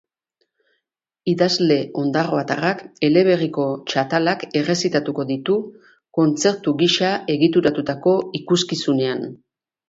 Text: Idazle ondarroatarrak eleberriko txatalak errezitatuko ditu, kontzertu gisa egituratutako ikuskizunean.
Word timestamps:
Idazle 1.33 1.75
ondarroatarrak 2.03 2.81
eleberriko 3.07 3.65
txatalak 3.91 4.47
errezitatuko 4.63 5.27
ditu, 5.33 5.59
kontzertu 6.21 6.75
gisa 6.81 7.13
egituratutako 7.37 8.17
ikuskizunean. 8.43 9.25